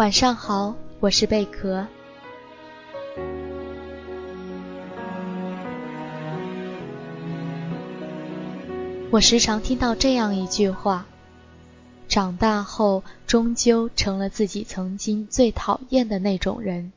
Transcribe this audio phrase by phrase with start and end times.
[0.00, 1.86] 晚上好，我是贝壳。
[9.10, 11.04] 我时常听到这样一句话：
[12.08, 16.92] 长大后，终究成了自己曾经最讨厌的那种人。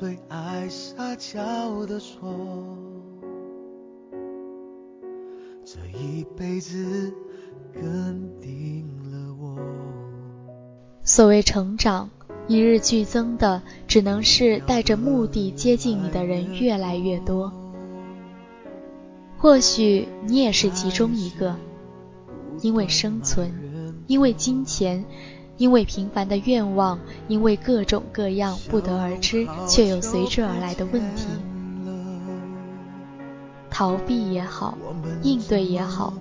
[0.00, 2.34] 最爱撒娇的说，
[5.62, 7.12] 这一辈子
[7.74, 9.58] 跟定了我。
[11.02, 12.08] 所谓成长，
[12.48, 17.52] 一日俱增的，只能是带着目的接近你的人越来越多。
[19.36, 21.56] 或许你也是其中一个，
[22.62, 23.52] 因为生存，
[24.06, 25.04] 因为金钱。
[25.60, 31.26] 因为平凡的愿望，因为各种各样不得而知却又随之而来的问题，
[33.68, 34.78] 逃避也好，
[35.22, 36.14] 应对也好，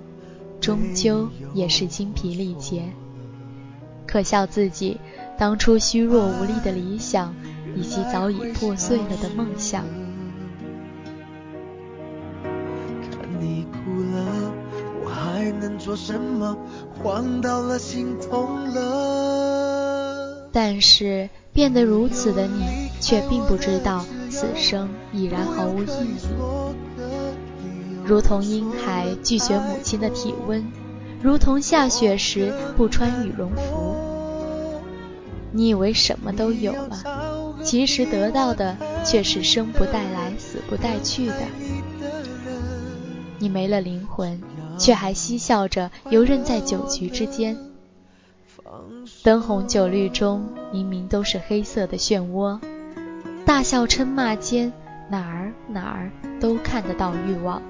[0.60, 2.84] 终究也是精疲力竭。
[4.06, 5.00] 可笑自己
[5.38, 7.34] 当初虚弱无力的理想，
[7.78, 9.86] 以及早已破碎了的梦想。
[15.90, 16.58] 还能做什么？
[17.02, 20.50] 慌到了，心痛了。
[20.52, 26.18] 但是变得如此的你，却并不知道此生已然毫无意义。
[28.06, 30.66] 如同婴孩拒绝母亲的体温，
[31.22, 33.96] 如同下雪时不穿羽绒服。
[35.52, 41.36] 你以为什么都有了，其实得到的却是生不带来，死不带去的。
[43.38, 44.42] 你没了灵魂。
[44.80, 47.58] 却还嬉笑着游刃在酒局之间，
[49.22, 52.60] 灯红酒绿中明明都是黑色的漩涡，
[53.46, 54.72] 大笑嗔骂间
[55.10, 57.62] 哪儿哪儿都看得到欲望。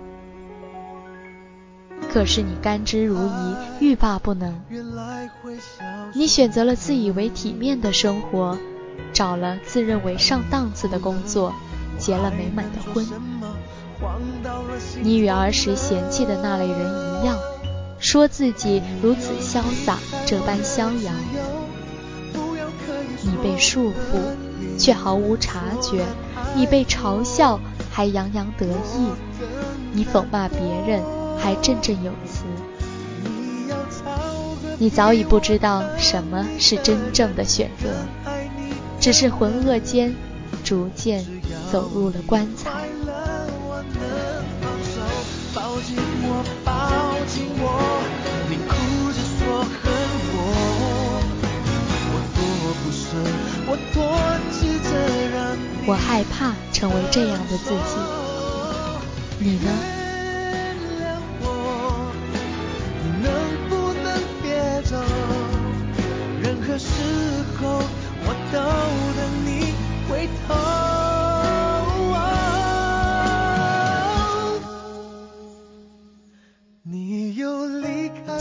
[2.11, 4.61] 可是你甘之如饴，欲罢不能。
[6.13, 8.57] 你选择了自以为体面的生活，
[9.13, 11.53] 找了自认为上档次的工作，
[11.99, 13.05] 结了美满的婚。
[15.01, 17.37] 你与儿时嫌弃的那类人一样，
[17.99, 21.11] 说自己如此潇洒，这般逍遥。
[23.21, 26.01] 你被束缚，却毫无察觉；
[26.55, 27.59] 你被嘲笑，
[27.91, 29.11] 还洋洋得意；
[29.91, 31.03] 你讽骂别人，
[31.37, 32.45] 还振振有词。
[34.77, 37.89] 你早已不知道什么是真正的选择，
[39.01, 40.15] 只是浑噩间，
[40.63, 41.25] 逐渐
[41.71, 42.69] 走入了棺材。
[55.85, 57.95] 我害怕成为这样的自己，
[59.39, 59.98] 你呢？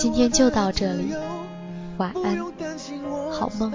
[0.09, 1.13] 今天就到这里，
[1.99, 2.39] 晚安，
[3.31, 3.71] 好梦。